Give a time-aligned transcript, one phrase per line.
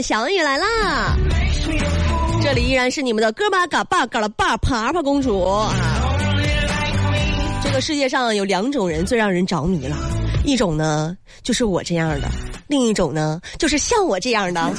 [0.00, 1.16] 小雨来啦！
[2.42, 5.72] 这里依然是你们的哥巴嘎巴嘎了巴爬爬公主啊！
[7.62, 9.96] 这个世界上有两种人最让人着迷了，
[10.44, 12.28] 一种呢就是我这样的，
[12.66, 14.72] 另一种呢就是像我这样的。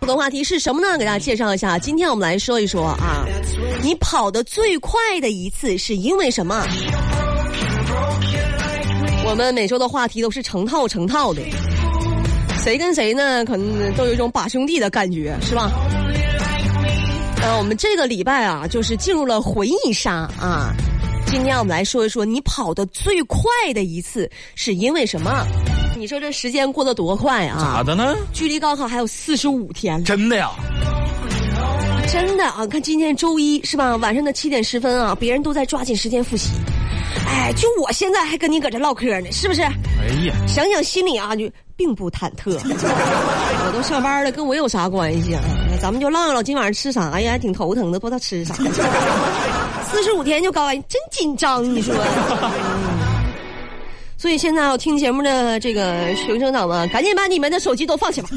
[0.00, 0.98] 互动话题是什么呢？
[0.98, 1.78] 给大家介绍一下。
[1.78, 3.24] 今天我们来说一说啊，
[3.82, 6.66] 你跑得最快的一次是因为什么？
[9.26, 11.40] 我们每周的话题都是成套成套的，
[12.64, 13.44] 谁跟谁呢？
[13.44, 15.70] 可能都有一种把兄弟的感觉，是吧？
[17.42, 20.72] 呃，我们这个礼拜啊，就是进入了回忆杀啊。
[21.26, 23.42] 今天我们来说一说你跑的最快
[23.74, 25.46] 的一次是因为什么？
[25.98, 27.58] 你说这时间过得多快啊！
[27.60, 28.16] 咋的呢？
[28.32, 30.04] 距离高考还有四十五天了。
[30.06, 30.50] 真的呀？
[32.10, 32.66] 真的啊！
[32.66, 33.94] 看今天周一是吧？
[33.96, 36.48] 晚上的七点十分啊，别人都在抓紧时间复习。
[37.26, 39.60] 哎，就我现在还跟你搁这唠嗑呢，是不是？
[39.60, 41.44] 哎呀，想想心里啊就
[41.76, 42.58] 并不忐忑。
[43.66, 45.42] 我都上班了，跟我有啥关系啊？
[45.80, 47.32] 咱们就唠唠今晚上吃啥呀？
[47.32, 48.54] 还挺头疼的，不知道吃啥。
[49.90, 51.94] 四十五天就高完，真紧张，你说？
[54.16, 58.28] 所以现在我听节目的这个学生党们，赶紧把你们的手机都放下吧。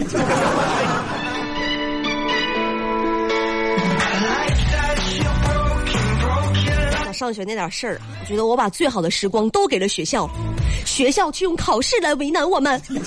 [7.17, 10.29] 上学那点事儿，我觉得我把最好的时光都给了学校，
[10.85, 12.79] 学校却用考试来为难我们。
[12.89, 13.01] 嗯，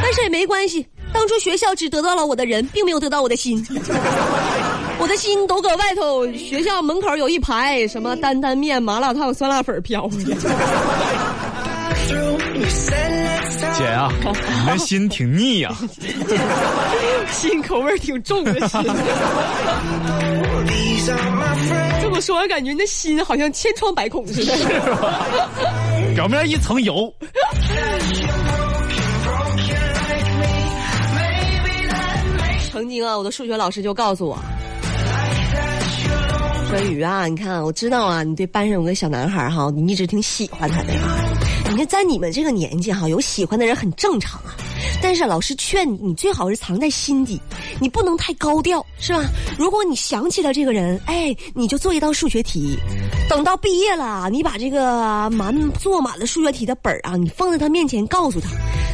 [0.00, 3.66] 但是也没关系，当初学校只得到了我的人，并没有得到我的心。
[5.00, 10.08] 我的心都搁外头，学校门口有一排什么担担面、麻辣烫、酸辣粉飘。
[13.74, 14.10] 姐啊，
[14.60, 15.72] 你的心挺腻呀，
[17.30, 18.80] 心口味挺重的心。
[22.02, 24.52] 这么说，我感觉那心好像千疮百孔似的，
[26.14, 27.12] 表面一层油。
[32.72, 34.38] 曾经啊，我的数学老师就告诉我。
[36.68, 41.37] 说雨啊，你看，我知道啊，你对班上有个小男孩哈，你一直挺喜欢他的啊。
[41.78, 44.54] 你，在你们这个年纪哈，有喜欢的人很正常啊。
[45.00, 47.40] 但是老师劝你，你最好是藏在心底，
[47.80, 49.24] 你不能太高调，是吧？
[49.56, 52.76] 如果你想起了这个人，哎，你就做一道数学题，
[53.28, 58.48] 等到毕业了，你把这个满做满了数学题的本儿啊，你放在他面前，告诉他，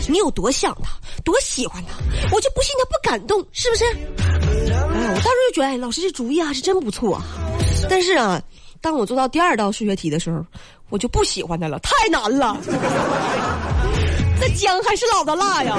[0.08, 0.90] 你有多想他，
[1.24, 1.98] 多喜欢他，
[2.34, 3.84] 我就不信他不感动，是不是？
[3.86, 7.18] 哎，我当时就觉得，哎，老师这主意啊是真不错。
[7.88, 8.40] 但是啊，
[8.84, 10.44] 当我做到第二道数学题的时候，
[10.90, 12.54] 我就不喜欢他了，太难了。
[14.38, 15.74] 那姜还是老的辣呀！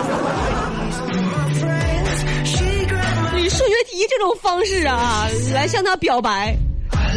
[3.38, 6.58] 以数学题这种方式啊，来向他表白，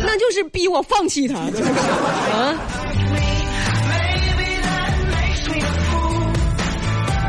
[0.05, 1.37] 那就是逼我放弃他。
[1.39, 1.49] 啊！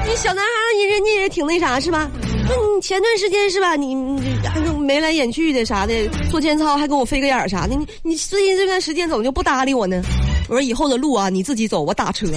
[0.05, 2.11] 你小男孩，你人家也挺那啥，是吧？
[2.49, 3.75] 那你前段时间是吧？
[3.75, 3.95] 你
[4.43, 5.93] 还眉来眼去的啥的，
[6.31, 7.75] 做间操还跟我飞个眼啥的。
[7.75, 10.01] 你你最近这段时间怎么就不搭理我呢？
[10.47, 12.25] 我说以后的路啊，你自己走，我打车。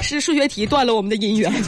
[0.00, 1.52] 是数学题断了我们的姻缘。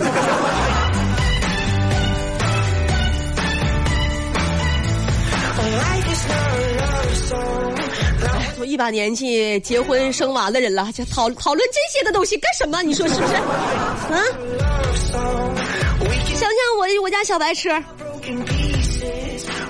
[8.61, 12.83] 我一把年纪结婚生娃的人了，就讨讨论这些的东西干什么？
[12.83, 13.35] 你说是不是？
[13.35, 13.41] 啊？
[16.35, 17.71] 想想我我家小白车，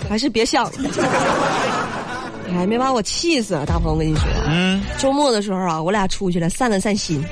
[0.08, 0.72] 还是别想了。
[2.52, 3.64] 哎，没把我气死啊！
[3.64, 7.24] 大鹏，我跟你说，嗯，周末的时候啊，我俩出去了，散了散心，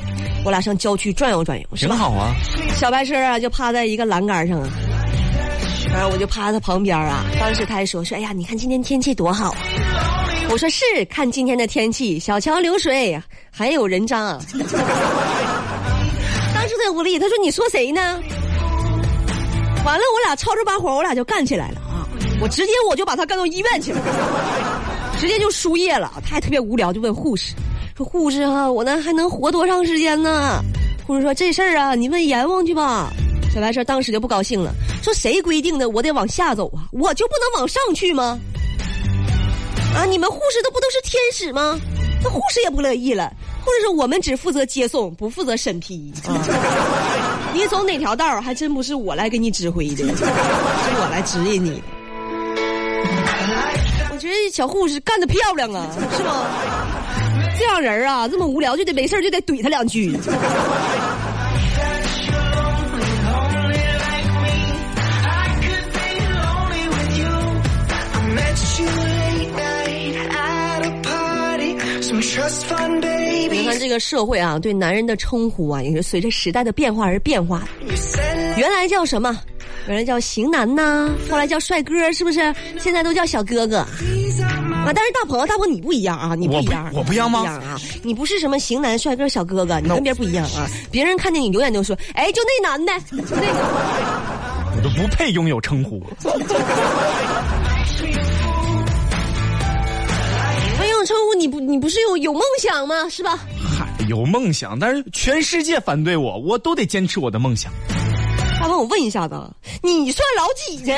[0.44, 2.32] 我俩上郊区转悠转悠，挺好啊。
[2.76, 4.68] 小白车啊，就趴在一个栏杆上啊，
[5.92, 7.24] 然后我就趴在他旁边啊。
[7.40, 9.52] 当时他还说说，哎呀，你看今天天气多好。
[10.50, 14.38] 我说是，看今天的天气，小桥流水，还有人渣。
[16.54, 18.00] 当时在屋里，他说：“你说谁呢？”
[19.84, 22.08] 完了，我俩吵吵把火，我俩就干起来了啊！
[22.40, 24.00] 我直接我就把他干到医院去了，
[25.20, 26.10] 直接就输液了。
[26.24, 27.54] 他还特别无聊，就问护士
[27.96, 30.62] 说：“护士啊，我那还能活多长时间呢？”
[31.06, 33.12] 护士说：“这事儿啊，你问阎王去吧。”
[33.54, 34.72] 小白车当时就不高兴了，
[35.02, 36.88] 说：“谁规定的我得往下走啊？
[36.92, 38.38] 我就不能往上去吗？”
[39.94, 40.04] 啊！
[40.04, 41.78] 你们护士都不都是天使吗？
[42.22, 43.32] 那护士也不乐意了，
[43.64, 46.12] 护士说：“我们只负责接送，不负责审批。
[46.26, 46.34] 啊、
[47.54, 51.82] 你走哪条道还真不是我来给你指挥的，是我来指引你的。
[54.12, 55.86] 我觉得小护士干得漂亮啊，
[56.16, 56.46] 是吗？
[57.56, 60.18] 这样人啊，这么无聊就得没事就得怼他两句。
[73.50, 77.66] 你看这个社会啊，对男人的称呼啊，也是随着时代的变化而变化。
[78.56, 79.38] 原来叫什么？
[79.86, 82.54] 原来叫型男呐，后来叫帅哥，是不是？
[82.78, 83.88] 现在都叫小哥哥啊。
[84.94, 87.40] 但是大鹏，大鹏你不一样啊，你不一样，我不一样吗？
[87.40, 90.66] 不一样啊，你不是什么型男、帅哥、小哥哥，你跟别人不一样啊。
[90.90, 93.58] 别人看见你永远都说，哎，就那男的，就那个。
[94.76, 96.00] 我都不配拥有称呼。
[101.08, 103.08] 称呼，你不，你不是有有梦想吗？
[103.08, 103.38] 是吧？
[103.78, 107.72] 嗨，有梦想，但是全世界反对我，我都得坚持我的梦想。
[108.60, 109.34] 大鹏，我问一下子，
[109.82, 110.92] 你算老几呢？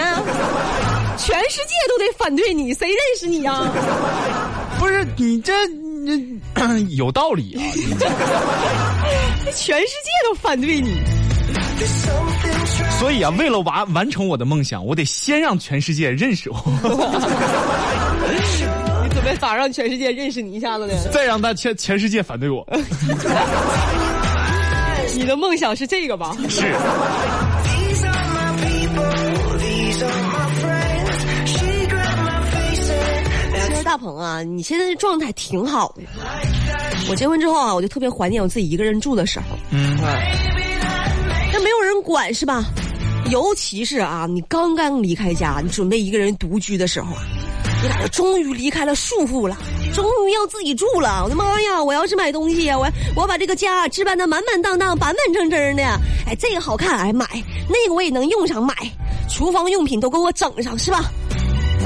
[1.16, 3.70] 全世界都得反对你，谁认识你呀？
[4.80, 6.40] 不是你这你
[6.96, 7.62] 有道理啊！
[9.44, 10.98] 这 全世界都反对你，
[12.98, 16.56] 所以啊，为了完完成我的梦想，我得先让全世界认识我。
[19.10, 20.94] 你准备咋让全世界认识你一下子呢？
[21.10, 22.64] 再让他全全世界反对我。
[25.16, 26.36] 你的梦想是这个吧？
[26.48, 26.62] 是。
[33.82, 36.02] 大鹏啊，你现在的状态挺好的。
[37.08, 39.46] 我结婚之后啊，我就特别怀念我自己一个人住的时候。
[39.72, 39.96] 嗯，
[41.52, 42.64] 那没有人管是吧？
[43.32, 47.22] 尤其是啊，你刚刚离开家，你准备一个人独居的时候啊，
[47.82, 49.56] 你俩终于离开了束缚了，
[49.94, 51.22] 终于要自己住了。
[51.24, 51.82] 我的妈呀！
[51.82, 52.86] 我要是买东西呀，我
[53.16, 55.82] 我把这个家置办的满满当当、板板正正的。
[56.26, 57.24] 哎，这个好看，哎买；
[57.68, 58.74] 那个我也能用上，买。
[59.30, 61.10] 厨房用品都给我整上，是吧？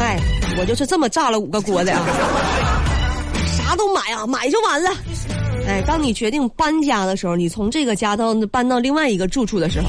[0.00, 0.18] 哎，
[0.58, 2.04] 我就是这么炸了五个锅的啊！
[3.56, 4.90] 啥都买啊，买就完了。
[5.68, 9.86] 哎，当你决定搬家的时候，你从这个家到搬到另外一个住处的时候，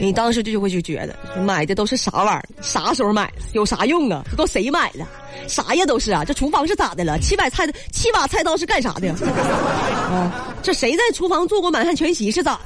[0.00, 2.42] 你当时就就会去觉得，买的都是啥玩意儿？
[2.60, 3.42] 啥时候买的？
[3.52, 4.24] 有啥用啊？
[4.30, 5.04] 这都谁买的？
[5.46, 6.24] 啥呀都是啊！
[6.24, 7.18] 这厨房是咋的了？
[7.20, 9.08] 七把菜的七把菜刀是干啥的？
[10.10, 12.60] 啊，这谁在厨房做过满汉全席是咋的？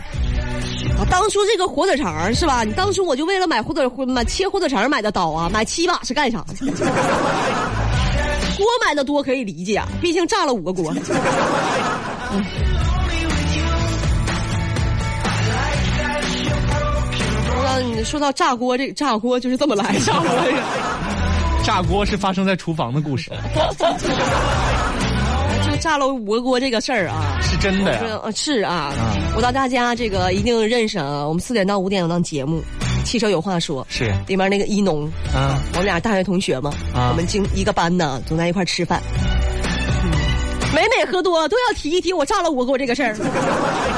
[0.98, 2.64] 啊，当初这个火腿肠是吧？
[2.64, 6.54] 你当初我就为了买火腿买切火腿肠买的刀啊，买七把是干啥的？
[8.56, 10.94] 锅买的多可以理解啊，毕竟炸了五个锅。
[12.32, 12.44] 嗯
[17.72, 20.58] 到你说到炸锅，这炸锅就是这么来 炸锅这个。
[21.64, 23.30] 炸锅是发生在厨房的故事。
[25.64, 28.00] 就炸了五个锅这个事儿啊，是真的呀？
[28.34, 28.92] 是啊，
[29.34, 31.26] 我到大家这个一定认识啊。
[31.26, 32.60] 我们四点到五点有档节目，
[33.04, 39.00] 《汽车有话说》是里面那个一农啊，我们俩大学同学嘛，我们经一个班呢，总在一块吃饭。
[40.74, 43.14] 每每喝多都要提一提我炸了五个锅这个事儿。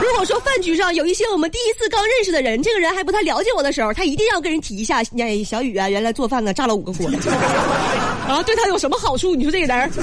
[0.03, 5.03] 如果说饭局上有一些我们第一次刚认识的人，这个人还不太了解我的时候，他一定要跟人提一下。
[5.19, 7.07] 哎，小雨啊，原来做饭呢炸了五个锅，
[8.29, 9.35] 啊，对他有什么好处？
[9.35, 10.01] 你说这个人是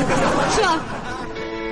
[0.63, 0.81] 吧？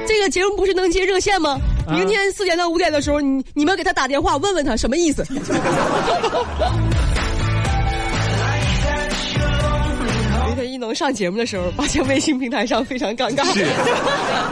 [0.07, 1.57] 这个节目不是能接热线吗？
[1.87, 5.25] 明天四点到五点的时候，你你们给他打电话问问他什么意思。
[10.79, 13.43] 能上节目的时候，发现微信平台上非常尴尬。
[13.53, 13.67] 是，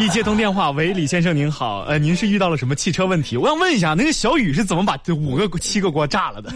[0.03, 3.37] 一接通电话，喂，李先生您好，呃，您是遇到了什么汽车问题？
[3.37, 6.51] 我想问一下，那个小雨是怎么把这五个七个锅炸了的？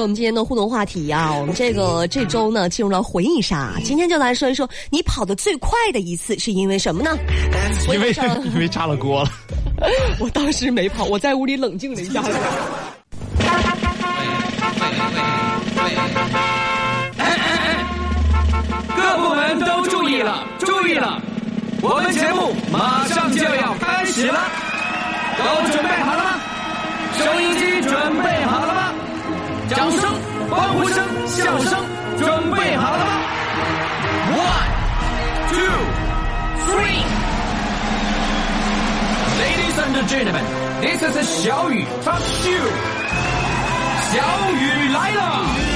[0.00, 3.74] 我们今天的互动话题呀，我们这个这周呢进入了回忆杀。
[3.84, 7.18] 今天就来说一说你跑得最快的一次是因为什么呢？
[7.92, 8.10] 因为
[8.54, 9.30] 因为炸了锅了。
[10.20, 12.22] 我当时没跑，我在屋里冷静了一下。
[18.96, 21.20] 各部门都注意了，注意了，
[21.82, 24.40] 我们节目马上就要开始了，
[25.38, 26.30] 都准备好了吗？
[27.18, 28.92] 收音机准备好了吗？
[29.68, 30.14] 掌声、
[30.50, 31.84] 欢呼声、笑声，
[32.18, 33.12] 准备好了吗
[34.36, 34.68] ？One,
[35.50, 35.72] two,
[36.66, 37.19] three.
[39.39, 40.45] Ladies and gentlemen,
[40.81, 42.95] this is 小雨 Talk Show。
[44.11, 45.68] 小雨来了。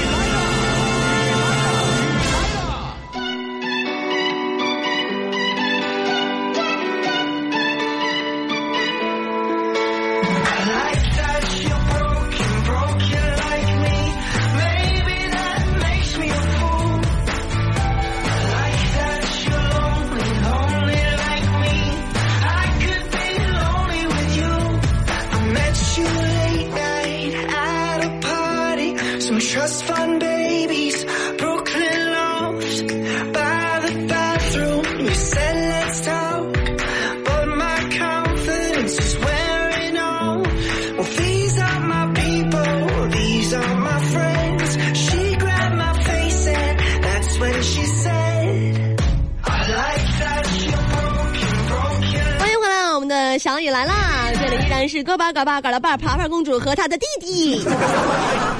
[53.35, 54.31] 的小雨来啦！
[54.31, 57.61] 这里依然是哥巴嘎巴嘎拉巴爬爬公主和她的弟弟。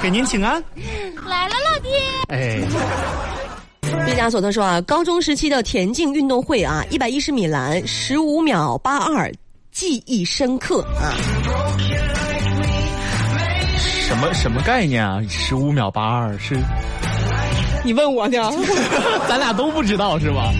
[0.02, 0.62] 给您请安。
[1.26, 1.88] 来了，老弟。
[2.28, 2.60] 哎，
[4.04, 9.32] 毕加索他说啊，高中时期的田径运动会啊，一百一十米栏十五秒八二，
[9.72, 11.16] 记忆深刻啊。
[13.78, 15.22] 什么什么概念啊？
[15.26, 16.54] 十五秒八二是？
[17.82, 18.52] 你问我呢？
[19.26, 20.52] 咱俩都不知道是吧？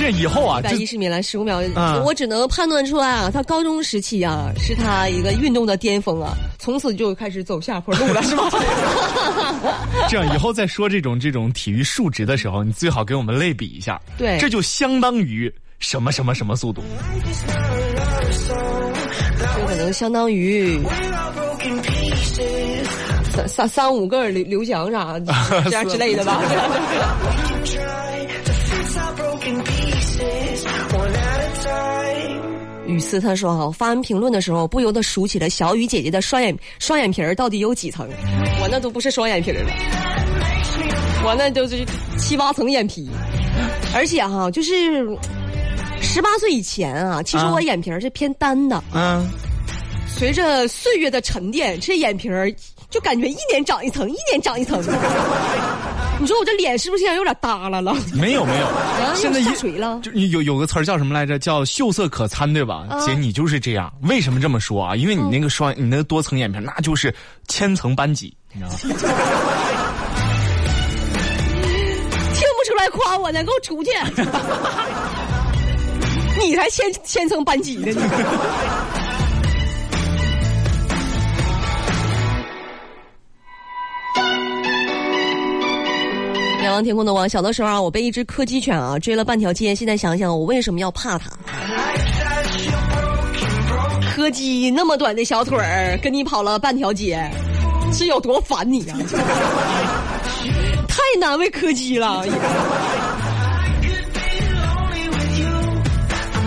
[0.00, 8.48] 这以后啊，一百一十米栏十五秒，嗯我只能判断出来啊，他高中时期啊是他一个运动的巅峰啊，从此就开始走下坡路了，是吧？
[10.08, 14.00] 这样以后再说这种这种体育数值的时候，你最好给我们类比一下。
[14.16, 16.82] 对这就相当于什么什么什么速度。
[19.54, 20.80] 这可能相当于
[23.34, 25.20] 三三三五个刘刘翔啥
[25.64, 26.40] 这样之类的吧。
[32.90, 38.08] 雨思他说哈，发完评论的时候不由得数起了小雨姐姐的双眼双眼皮儿到底有几层？
[38.60, 39.70] 我那都不是双眼皮儿了，
[41.24, 41.84] 我那都是
[42.18, 43.08] 七八层眼皮，
[43.94, 45.06] 而且哈，就是
[46.02, 48.82] 十八岁以前啊，其实我眼皮儿是偏单的。
[48.92, 49.26] 嗯，
[50.08, 52.52] 随着岁月的沉淀，这眼皮儿
[52.90, 54.82] 就感觉一年长一层，一年长一层。
[56.20, 57.96] 你说我这脸是不是现在有点耷拉了？
[58.14, 58.66] 没有没有，
[59.16, 59.98] 现在一下垂了。
[60.02, 61.38] 就有有个词儿叫什么来着？
[61.38, 62.84] 叫秀色可餐，对吧？
[62.90, 63.90] 啊姐，你就是这样。
[64.02, 64.94] 为什么这么说啊？
[64.94, 67.14] 因为你那个双，你那个多层眼皮，那就是
[67.48, 68.76] 千层班戟，你知道吗？
[72.34, 73.90] 听不出来夸我呢，给我出去！
[76.38, 77.94] 你才千千层班戟呢，你。
[86.70, 89.74] 仰望天空的王，小的时候啊，我被一只柯基犬啊追了半条街。
[89.74, 91.28] 现在想想，我为什么要怕它？
[94.14, 97.28] 柯基那么短的小腿儿，跟你跑了半条街，
[97.92, 98.96] 是有多烦你啊、
[100.86, 102.24] 太难为柯基了。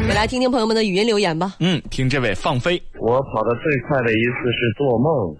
[0.07, 1.55] 我来听听朋友们的语音留言吧。
[1.59, 5.35] 嗯，听这位放飞，我跑的最快的一次是做梦，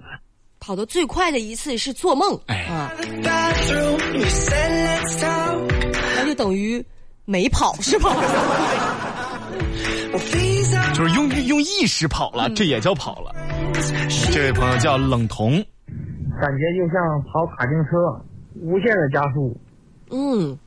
[0.66, 2.90] 跑得最快的一次是做梦，哎啊，
[6.16, 6.82] 那就等于
[7.26, 8.16] 没跑是吧？
[10.96, 13.36] 就是用用意识跑了，这也叫跑了。
[14.32, 15.62] 这位朋友叫冷童，
[16.40, 17.90] 感觉就像跑卡丁车，
[18.62, 19.54] 无限的加速。
[20.12, 20.58] 嗯，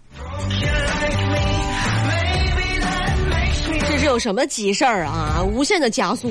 [3.88, 5.42] 这是有什么急事儿啊？
[5.42, 6.30] 无限的加速，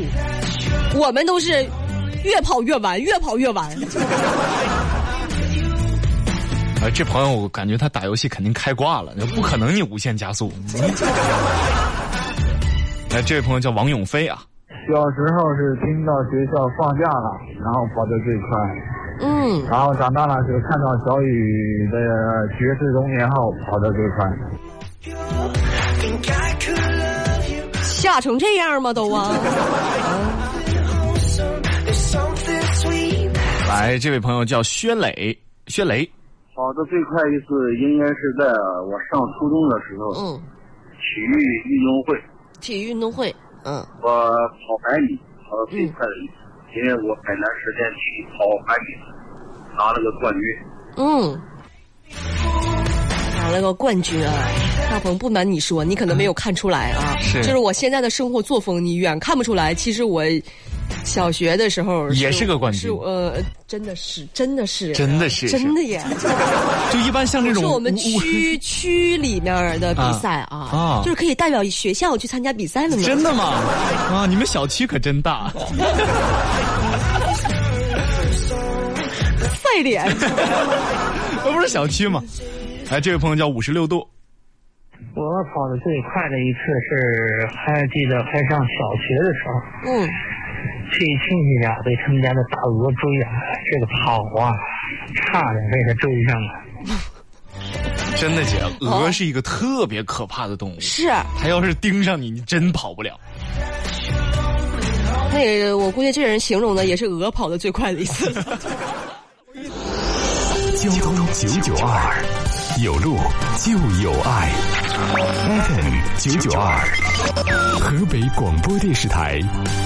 [0.94, 1.66] 我们都是
[2.26, 3.70] 越跑越晚，越跑越晚。
[6.82, 10.52] 啊， 这朋友我感觉他打游戏肯定开挂了，不可能你无限加速。
[13.12, 14.42] 来， 这位朋友叫王永飞啊，
[14.92, 17.32] 小时候是听到学校放假了，
[17.64, 18.50] 然后跑得最快，
[19.22, 21.98] 嗯，然后长大了是看到小雨的
[22.58, 24.28] 绝世容颜后跑得最快。
[27.84, 28.94] 吓成这样吗？
[28.94, 29.32] 都啊！
[33.76, 36.10] 来，这位朋友叫薛磊，薛磊，
[36.56, 38.46] 跑的最快一次应该是在
[38.88, 40.40] 我上初中的时候，嗯，
[40.94, 41.36] 体育
[41.68, 42.24] 运动会，
[42.62, 48.96] 体育运动会，嗯我跑百米跑的最快的一次，因为我海南实践区跑百米
[49.78, 50.42] 拿了个冠军。
[50.96, 51.38] 嗯，
[53.38, 54.32] 拿了个冠军啊！
[54.90, 59.74] 大鹏，不瞒你说，你可能没有看出来啊，是就是我现在的生活作风，你远看不出来。
[59.74, 60.24] 其实我
[61.04, 63.36] 小学的时候也是个冠军是呃，
[63.68, 66.02] 真的是，真的是，真的是真的耶！
[66.92, 73.04] 就一般像这种是我们区区里面的比赛啊，啊就是可以代表学校去参加比赛的呢。
[73.04, 73.44] 真的吗？
[74.12, 75.52] 啊，你们小区可真大。
[79.54, 80.06] 赛脸，
[81.44, 82.22] 那 不是小区吗？
[82.90, 83.98] 哎，这位朋友叫五十六度，
[85.16, 89.54] 我跑的最快的一次是还记得还上小学的时候，
[89.92, 90.10] 嗯，
[90.92, 93.30] 去亲戚家被他们家的大鹅追啊，
[93.72, 94.52] 这个跑啊，
[95.16, 96.50] 差点被他追上了。
[98.18, 103.20] 真的姐，鹅是一个特别可怕的动物，是它要是盯上你，你真跑不了。
[105.34, 108.32] 那个，我估计这人形容的也是鹅跑的最快的一次。
[110.78, 112.24] 交通九九二，
[112.84, 113.18] 有路
[113.58, 113.72] 就
[114.04, 114.52] 有爱。
[114.96, 116.80] FM 九九二，
[117.82, 119.42] 河北广播电视台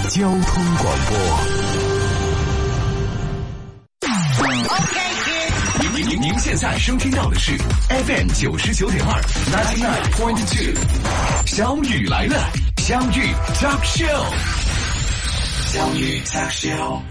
[0.07, 1.17] 交通广播。
[5.81, 7.57] 您您您您现在收听到的是
[7.89, 9.19] FM 九十九点二
[9.51, 10.75] ，ninety nine point two，
[11.47, 12.51] 小雨来了。
[12.77, 14.25] 相遇 Talk Show，
[15.71, 17.01] 相遇 Talk Show。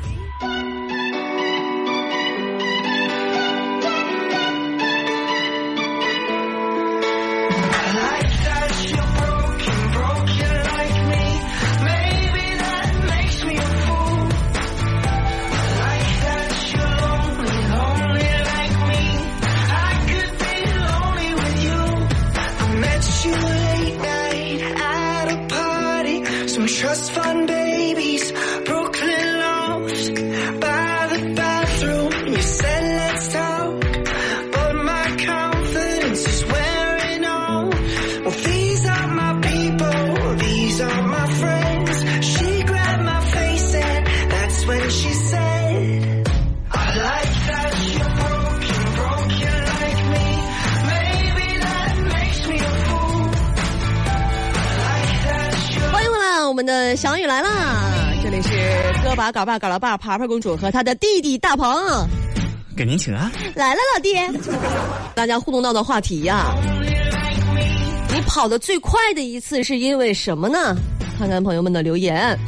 [56.68, 58.12] 的小雨来啦！
[58.22, 58.50] 这里是
[59.02, 61.66] 哥把嘎巴嘎老爸爬爬公主和她的弟弟大鹏，
[62.76, 63.32] 给您请安。
[63.54, 64.14] 来了，老弟。
[65.14, 66.54] 大家互动到的话题呀，
[68.14, 70.76] 你跑得最快的一次是因为什么呢？
[71.18, 72.38] 看看朋友们的留言。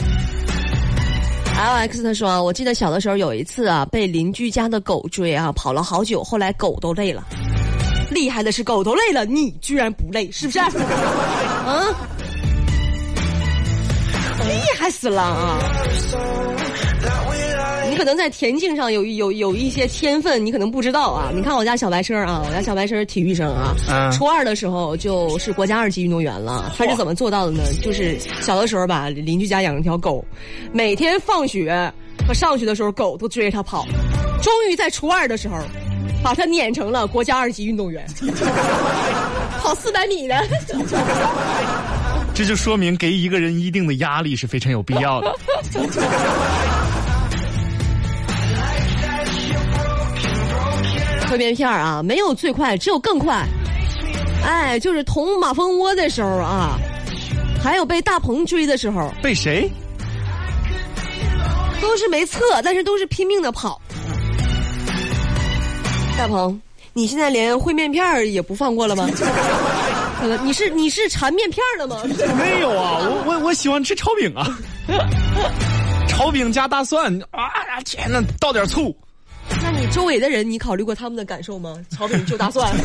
[1.56, 7.24] L X 他说，我记得小的时候有一次啊，被邻居家的狗追啊，跑了好久，后来狗都累了。
[8.10, 10.58] 厉害的是狗都累了，你居然不累，是不是？
[10.58, 10.70] 啊？
[14.54, 15.58] 厉害死了啊！
[17.88, 21.30] 你可能在田径上有有有一些天分，你可能不知道啊。
[21.34, 23.74] 你看我家小白车啊，我家小白车体育生啊，
[24.12, 26.72] 初二的时候就是国家二级运动员了。
[26.78, 27.62] 他是怎么做到的呢？
[27.82, 30.24] 就是小的时候吧，邻居家养了条狗，
[30.72, 31.92] 每天放学
[32.26, 33.84] 和上学的时候，狗都追着他跑。
[34.40, 35.56] 终于在初二的时候，
[36.22, 38.06] 把他撵成了国家二级运动员，
[39.60, 40.34] 跑四百米的。
[42.34, 45.36] 这就说明给一个人一定的压力是非常有必要的。
[51.26, 53.46] 推面片啊，没有最快，只有更快。
[54.42, 56.76] 哎，就是捅马蜂窝的时候啊，
[57.62, 59.12] 还有被大鹏追的时候。
[59.22, 59.70] 被谁？
[61.80, 63.80] 都是没测，但是都是拼命的跑。
[66.18, 66.60] 大鹏，
[66.92, 69.08] 你现在连烩面片儿也不放过了吗？
[70.44, 72.02] 你是你是馋面片了吗？
[72.38, 74.46] 没有啊，我我我喜欢吃炒饼啊，
[76.08, 77.48] 炒饼加大蒜啊！
[77.84, 78.94] 天呐，倒点醋。
[79.62, 81.74] 那你周围的人，你考虑过他们的感受吗？
[81.90, 82.70] 炒饼就大蒜。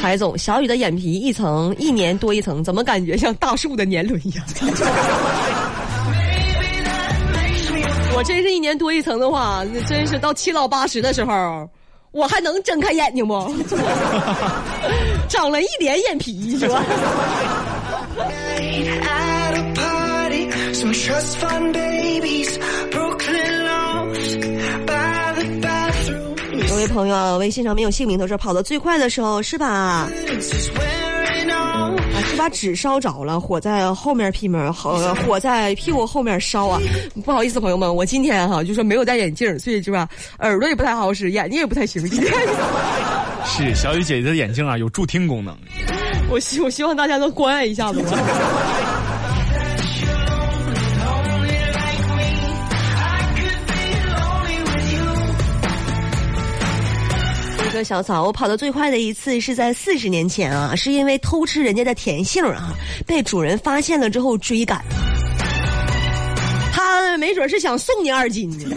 [0.00, 4.44] 海总，小雨的眼皮一层一年多一层，怎么感觉像大树的年轮一样？
[8.14, 11.68] 我真是一年多一层的话，那真是到七老八十的时候。
[12.12, 13.34] 我还能睁开眼睛不？
[15.28, 16.82] 长了一脸眼皮是吧？
[26.68, 30.08] 有位朋友微信上没有姓名，他说跑得最快的时候是吧？
[32.38, 36.80] 是把纸烧着了，火在后面屁门，火火在屁股后面烧啊！
[37.24, 42.00] 不好意思，朋友们，我今天哈就说没有戴眼镜，所以是吧，耳朵也不太好使，眼睛也不太行。
[43.44, 45.52] 是小雨姐姐的眼镜啊，有助听功能。
[46.30, 48.97] 我希我希望大家能关爱一下子我。
[57.82, 62.74] 小草，我跑得最快的一次是在四十年前啊，是因为偷吃人家的甜杏啊，
[63.06, 64.84] 被主人发现了之后追赶。
[66.72, 68.64] 他没准是想送你二斤呢，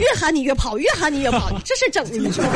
[0.00, 2.44] 越喊你越跑，越喊你越跑，这是整的你说。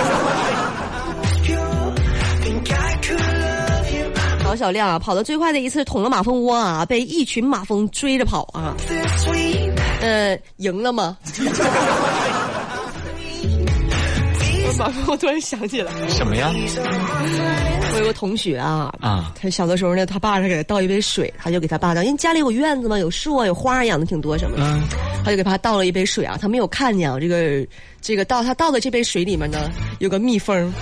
[4.44, 8.74] 老小亮啊，跑得最快的一次捅了马蜂窝啊，被一群马蜂追着跑啊，
[10.00, 11.16] 呃，赢了吗？
[15.06, 16.52] 我突然想起来什么呀？
[17.94, 24.82] 我有个同学啊，啊，他小的时候呢，他爸是给他倒一杯水，他就给他爸倒，因为家里有院子嘛，有树啊，有花养的挺多什么，嗯，
[25.24, 27.66] 他就给他倒了一杯水啊，他没有看见啊，这个
[28.00, 30.72] 这个倒他倒的这杯水里面呢，有个蜜蜂，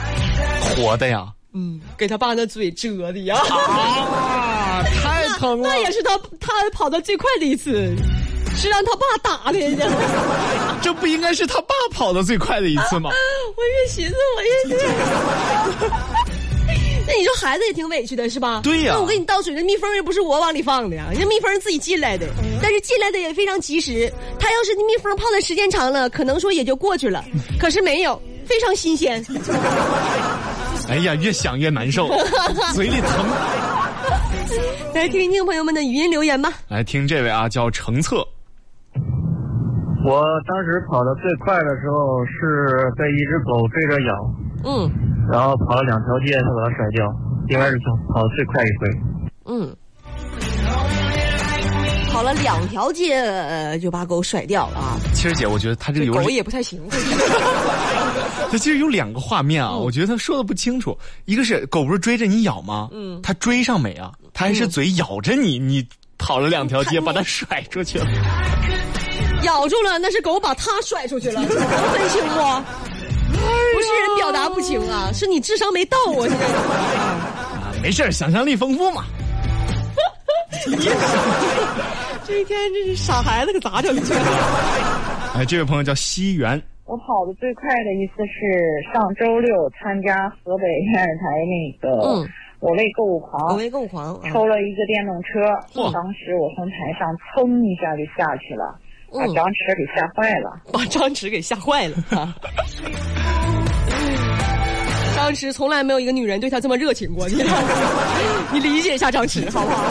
[0.75, 7.95] 活的呀，嗯，给他爸那嘴蛰的呀，啊，太疼了， 那也是他他跑的最快的一次。
[8.57, 9.59] 是让他爸打的，
[10.83, 13.11] 这不应该是他爸跑的最快的一次吗？
[13.57, 14.77] 我越寻思我越……
[17.05, 18.61] 那你说孩子也挺委屈的是吧？
[18.63, 18.93] 对呀。
[18.95, 22.29] 那我给你倒水，那蜜蜂又不是我往里放的呀，人家蜜蜂自己进来的，
[22.63, 24.13] 但是进来的也非常及时。
[24.39, 27.25] 他要是蜜蜂泡的时间长了，可能说也就过去了，
[27.59, 29.25] 可是没有，非常新鲜。
[30.89, 32.09] 哎呀，越想越难受，
[32.75, 33.11] 嘴里疼。
[34.95, 36.53] 来听一听朋友们的语音留言吧。
[36.69, 38.25] 来听这位啊，叫程策，
[40.05, 44.15] 我当时跑的最快的时候是被一只狗追着咬，
[44.65, 44.91] 嗯
[45.31, 47.07] 然后跑了两条街才把它甩掉，
[47.49, 47.79] 应该是
[48.13, 48.91] 跑得最快一回。
[49.47, 49.77] 嗯，
[52.13, 54.99] 跑了两条街呃就把狗甩掉了啊！
[55.15, 56.81] 其实姐，我觉得他这个有狗也不太行。
[58.51, 60.99] 它其实有两个画面啊，我觉得他说的不清楚。
[61.25, 62.89] 一个是狗不是追着你咬吗？
[62.93, 64.13] 嗯它追上没啊？
[64.35, 65.87] 它还是嘴咬着你，你
[66.19, 68.07] 跑了两条街，把它甩出去了。
[69.45, 72.35] 咬住了，那是狗把它甩出去了，能分清不？
[73.33, 76.29] 不是人表达不清啊，是你智商没到啊！
[76.29, 79.05] 现在啊，没事儿想象力丰富嘛。
[82.25, 84.21] 这一天这是傻孩子可咋整去了？
[85.35, 92.29] 哎，这位朋友叫西元，我跑的最快的一次是上周六参加河北电视台那个嗯
[92.61, 94.31] 我为购物狂我，为购物狂啊！
[94.31, 95.41] 抽了一个电动车，
[95.75, 98.79] 嚯当时我从台上噌一下就下去了，
[99.13, 100.51] 把嗯张弛给吓坏了。
[100.73, 102.35] 把张弛给吓坏了啊！
[105.15, 107.37] 张弛从来没有一个女人对他这么热情过，你？
[108.53, 109.85] 你理解一下张弛好不好？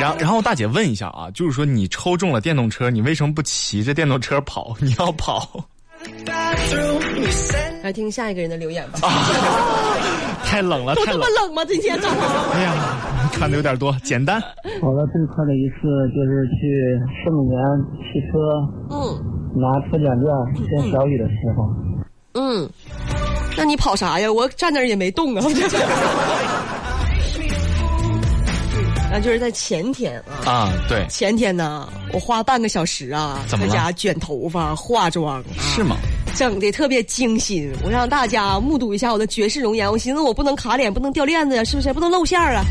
[0.00, 4.76] 然后然后大姐问一下啊，就是说你抽中了电动车，你为什么不骑着电动车跑？
[4.80, 5.64] 你要跑
[7.82, 8.98] 来听下一个人的留言吧。
[10.44, 11.26] 太冷了，都这太冷了。
[11.26, 11.64] 么冷吗？
[11.64, 12.20] 今天早上？
[12.52, 12.74] 哎呀，
[13.36, 14.40] 穿的有点多，简单。
[14.80, 15.76] 跑得最快的一次
[16.14, 17.60] 就是去盛源
[18.00, 18.38] 汽车
[18.90, 18.96] 嗯
[19.54, 20.26] 拿车检证
[20.68, 21.68] 见小雨的时候，
[22.34, 22.68] 嗯，
[23.56, 24.32] 那你跑啥呀？
[24.32, 25.44] 我站那儿也没动啊。
[29.08, 35.96] 那就是在前天啊，啊，对，前天呢，我花半个小时啊，在家卷头发、化妆，啊是吗？
[36.34, 37.72] 整的特别精心。
[37.82, 39.90] 我让大家目睹一下我的绝世容颜。
[39.90, 41.92] 我寻思我不能卡脸，不能掉链子呀，是不是？
[41.94, 42.62] 不能露馅儿啊！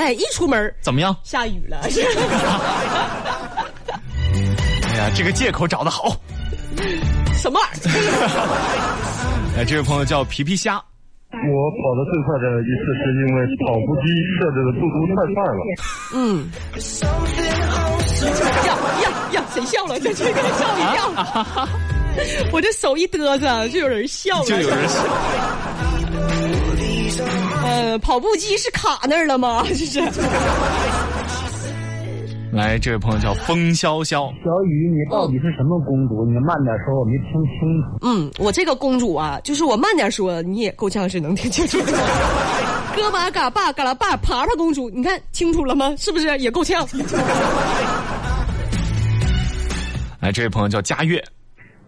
[0.00, 1.14] 哎，一出门怎么样？
[1.22, 1.90] 下雨了， 哎
[4.96, 6.16] 呀，这个借口找得好。
[7.34, 7.90] 什么玩意儿？
[9.60, 10.80] 哎，这位朋友叫皮皮虾，我
[11.70, 14.02] 跑得最快的一次是因为跑步机
[14.38, 15.60] 设置的速度太快了。
[16.14, 16.48] 嗯。
[18.66, 19.44] 呀呀呀！
[19.52, 20.00] 谁笑了？
[20.00, 21.00] 这这个吓我一跳。
[22.52, 24.44] 我这手一嘚瑟，就有人笑了。
[24.46, 24.98] 就有人笑。
[27.90, 29.64] 呃，跑步机是卡那儿了吗？
[29.66, 30.00] 这是。
[32.52, 36.24] 来，这位朋友叫风潇潇，小雨，你到底是什么公主？
[36.24, 37.98] 你慢点说，我没听清楚。
[38.02, 41.92] 嗯，我这个公主啊，就是我慢点说，你也够呛是能听清楚的。
[42.94, 45.92] 哥巴嘎巴嘎拉巴，爬爬公主，你看清楚了吗？
[45.98, 46.86] 是不是也够呛？
[50.20, 51.16] 来，这位朋友叫佳悦，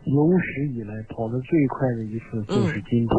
[0.05, 3.17] 有史以来跑得最快的一次就是今天。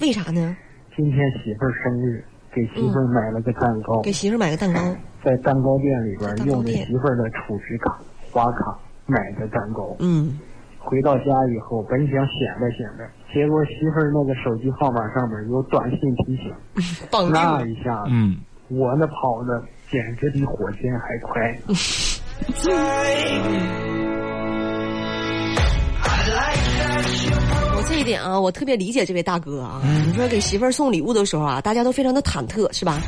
[0.00, 0.56] 为啥呢？
[0.96, 4.80] 今天媳妇儿生日，给媳妇儿买了个蛋糕，给媳妇儿买个蛋糕。
[5.22, 7.98] 在蛋糕店里边用着媳妇儿的储值卡、
[8.30, 9.94] 花卡买的蛋糕。
[9.98, 10.38] 嗯，
[10.78, 13.04] 回到家以后，本想显摆显摆，
[13.34, 16.50] 结果媳妇儿那个手机号码上面有短信提醒，
[17.30, 17.62] 那。
[17.66, 18.36] 一下子，嗯，
[18.68, 21.58] 我那跑的简直比火箭还快。
[27.96, 29.80] 这一点啊，我特别理解这位大哥啊。
[30.06, 33.00] 你说给媳妇儿送礼物的时候啊，大家都非常的忐忑，是吧？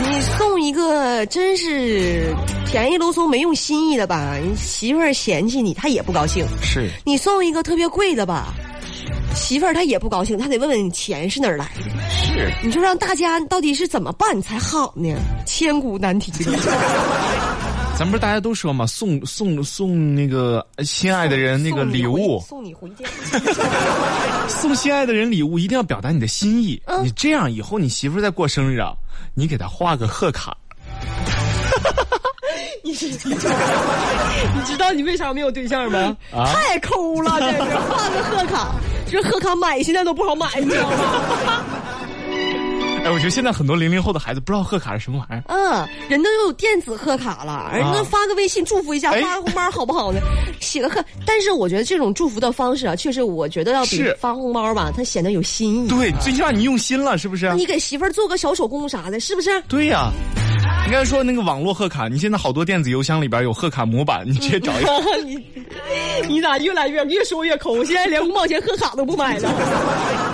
[0.00, 2.32] 你送一个真是
[2.64, 6.46] 便宜喽嗖、没用心意的吧，你媳妇儿嫌弃你，她也不高兴。
[6.62, 8.54] 是你送一个特别贵的吧，
[9.34, 11.82] 媳妇儿她也不高兴，她得问问你钱是哪儿来的。
[12.08, 15.12] 是，你说让大家到底是怎么办才好呢？
[15.44, 16.30] 千古难题。
[17.96, 23.04] 咱不是大家都说嘛，送送送那个心爱的人那个礼物，送你回家。
[24.48, 26.80] 送心爱的人礼物一定要表达你的心意。
[26.86, 28.92] 嗯你这样以后你媳妇儿在过生日啊，
[29.34, 30.56] 你给她画个贺卡。
[32.82, 33.34] 你是你
[34.66, 36.14] 知道你为啥没有对象吗？
[36.32, 38.74] 啊太抠了，这是画个贺卡，
[39.10, 41.64] 这贺卡买现在都不好买，你知道吗？
[43.04, 45.44] 哎，我觉得现在很多零零后的孩子不知道贺卡是什么玩意儿。
[45.48, 50.20] 嗯，人都有电子贺卡了，人家发个微信祝福一下，哎发个红包好不好呢？
[50.60, 55.88] 写个贺，但是我觉得这种祝福的方式啊，确实我觉得要比是发红包吧，它显得有新意。
[55.88, 57.52] 对，最起码你用心了，是不是？
[57.54, 59.60] 你给媳妇儿做个小手工啥的，是不是？
[59.68, 60.10] 对呀、
[60.86, 65.16] 你刚才说那个网络贺卡，你现在好多电子邮箱里边有贺卡模板，你直接找一 个。
[65.26, 65.44] 你
[66.26, 67.72] 你咋越来越越说越抠？
[67.72, 70.33] 我现在连五毛钱贺卡都不买了。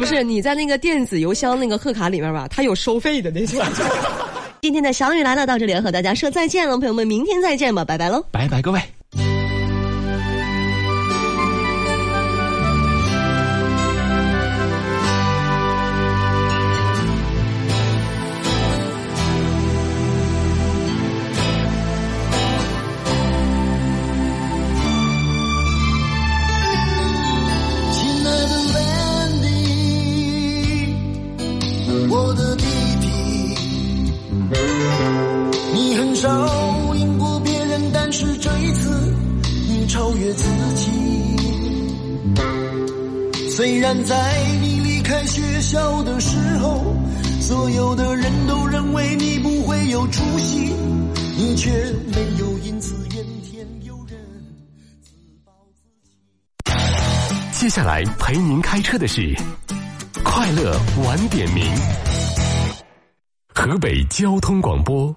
[0.00, 3.62] 不是你在那个电子邮箱那个贺卡里面吧，它有收费的那种。
[4.62, 8.24] 今天的小雨来了，到这里要和大家说再见了，朋友们，明天再见吧，拜拜喽。
[8.30, 8.80] 拜拜，各位。
[44.10, 46.96] 在你离开学校的时候，
[47.40, 50.74] 所有的人都认为你不会有出息，
[51.36, 51.70] 你却
[52.12, 54.18] 没有因此怨天尤人。
[55.00, 55.12] 自
[55.44, 59.32] 暴自弃接下来陪您开车的是
[60.24, 61.64] 快乐晚点名，
[63.54, 65.14] 河北交通广播